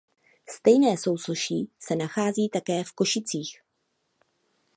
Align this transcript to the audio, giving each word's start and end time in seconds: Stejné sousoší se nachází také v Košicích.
Stejné 0.49 0.97
sousoší 0.97 1.71
se 1.79 1.95
nachází 1.95 2.49
také 2.49 2.83
v 2.83 2.91
Košicích. 2.91 3.61